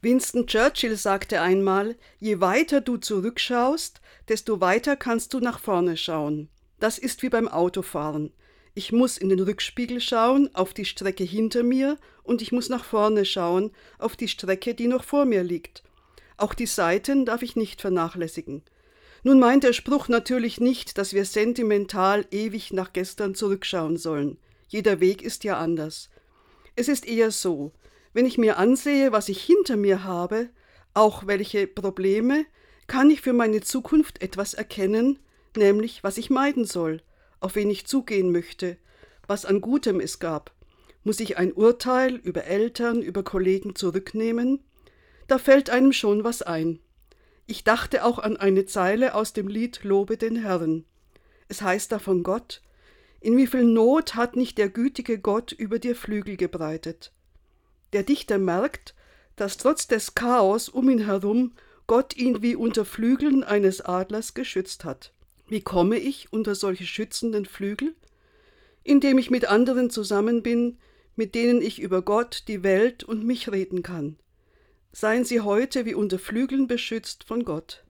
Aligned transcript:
Winston 0.00 0.46
Churchill 0.46 0.96
sagte 0.96 1.40
einmal, 1.40 1.96
je 2.20 2.40
weiter 2.40 2.80
du 2.80 2.98
zurückschaust, 2.98 4.00
desto 4.28 4.60
weiter 4.60 4.94
kannst 4.94 5.34
du 5.34 5.40
nach 5.40 5.58
vorne 5.58 5.96
schauen. 5.96 6.48
Das 6.78 6.98
ist 6.98 7.22
wie 7.22 7.28
beim 7.28 7.48
Autofahren. 7.48 8.32
Ich 8.74 8.92
muss 8.92 9.18
in 9.18 9.28
den 9.28 9.40
Rückspiegel 9.40 10.00
schauen, 10.00 10.54
auf 10.54 10.72
die 10.72 10.84
Strecke 10.84 11.24
hinter 11.24 11.64
mir, 11.64 11.98
und 12.22 12.42
ich 12.42 12.52
muss 12.52 12.68
nach 12.68 12.84
vorne 12.84 13.24
schauen, 13.24 13.72
auf 13.98 14.14
die 14.14 14.28
Strecke, 14.28 14.74
die 14.74 14.86
noch 14.86 15.02
vor 15.02 15.24
mir 15.24 15.42
liegt. 15.42 15.82
Auch 16.36 16.54
die 16.54 16.66
Seiten 16.66 17.26
darf 17.26 17.42
ich 17.42 17.56
nicht 17.56 17.80
vernachlässigen. 17.80 18.62
Nun 19.24 19.40
meint 19.40 19.64
der 19.64 19.72
Spruch 19.72 20.06
natürlich 20.06 20.60
nicht, 20.60 20.96
dass 20.96 21.12
wir 21.12 21.24
sentimental 21.24 22.24
ewig 22.30 22.72
nach 22.72 22.92
gestern 22.92 23.34
zurückschauen 23.34 23.96
sollen. 23.96 24.38
Jeder 24.68 25.00
Weg 25.00 25.22
ist 25.22 25.42
ja 25.42 25.58
anders. 25.58 26.08
Es 26.76 26.86
ist 26.86 27.04
eher 27.04 27.32
so, 27.32 27.72
wenn 28.18 28.26
ich 28.26 28.36
mir 28.36 28.58
ansehe, 28.58 29.12
was 29.12 29.28
ich 29.28 29.40
hinter 29.40 29.76
mir 29.76 30.02
habe, 30.02 30.48
auch 30.92 31.28
welche 31.28 31.68
Probleme, 31.68 32.46
kann 32.88 33.10
ich 33.10 33.20
für 33.20 33.32
meine 33.32 33.60
Zukunft 33.60 34.20
etwas 34.20 34.54
erkennen, 34.54 35.20
nämlich 35.56 36.02
was 36.02 36.18
ich 36.18 36.28
meiden 36.28 36.64
soll, 36.64 37.00
auf 37.38 37.54
wen 37.54 37.70
ich 37.70 37.86
zugehen 37.86 38.32
möchte, 38.32 38.76
was 39.28 39.44
an 39.44 39.60
Gutem 39.60 40.00
es 40.00 40.18
gab. 40.18 40.52
Muss 41.04 41.20
ich 41.20 41.38
ein 41.38 41.52
Urteil 41.52 42.16
über 42.16 42.42
Eltern, 42.42 43.02
über 43.02 43.22
Kollegen 43.22 43.76
zurücknehmen? 43.76 44.64
Da 45.28 45.38
fällt 45.38 45.70
einem 45.70 45.92
schon 45.92 46.24
was 46.24 46.42
ein. 46.42 46.80
Ich 47.46 47.62
dachte 47.62 48.04
auch 48.04 48.18
an 48.18 48.36
eine 48.36 48.66
Zeile 48.66 49.14
aus 49.14 49.32
dem 49.32 49.46
Lied 49.46 49.84
Lobe 49.84 50.16
den 50.16 50.34
Herrn. 50.34 50.84
Es 51.46 51.62
heißt 51.62 51.92
da 51.92 52.00
von 52.00 52.24
Gott, 52.24 52.62
in 53.20 53.36
wie 53.36 53.46
viel 53.46 53.62
Not 53.62 54.16
hat 54.16 54.34
nicht 54.34 54.58
der 54.58 54.70
gütige 54.70 55.20
Gott 55.20 55.52
über 55.52 55.78
dir 55.78 55.94
Flügel 55.94 56.36
gebreitet. 56.36 57.12
Der 57.92 58.02
Dichter 58.02 58.38
merkt, 58.38 58.94
dass 59.36 59.56
trotz 59.56 59.86
des 59.86 60.14
Chaos 60.14 60.68
um 60.68 60.90
ihn 60.90 61.04
herum 61.04 61.52
Gott 61.86 62.16
ihn 62.16 62.42
wie 62.42 62.54
unter 62.54 62.84
Flügeln 62.84 63.42
eines 63.42 63.80
Adlers 63.80 64.34
geschützt 64.34 64.84
hat. 64.84 65.12
Wie 65.48 65.62
komme 65.62 65.98
ich 65.98 66.32
unter 66.32 66.54
solche 66.54 66.84
schützenden 66.84 67.46
Flügel? 67.46 67.94
Indem 68.84 69.16
ich 69.16 69.30
mit 69.30 69.46
anderen 69.46 69.88
zusammen 69.88 70.42
bin, 70.42 70.78
mit 71.16 71.34
denen 71.34 71.62
ich 71.62 71.80
über 71.80 72.02
Gott, 72.02 72.44
die 72.48 72.62
Welt 72.62 73.04
und 73.04 73.24
mich 73.24 73.50
reden 73.50 73.82
kann. 73.82 74.16
Seien 74.92 75.24
Sie 75.24 75.40
heute 75.40 75.86
wie 75.86 75.94
unter 75.94 76.18
Flügeln 76.18 76.66
beschützt 76.66 77.24
von 77.24 77.44
Gott. 77.44 77.84